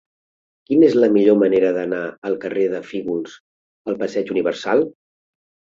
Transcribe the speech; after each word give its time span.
Quina 0.69 0.87
és 0.87 0.95
la 1.03 1.09
millor 1.17 1.37
manera 1.41 1.69
d'anar 1.75 1.99
del 2.25 2.39
carrer 2.47 2.65
de 2.73 2.81
Fígols 2.89 3.39
al 3.93 4.01
passeig 4.03 4.35
Universal? 4.39 4.85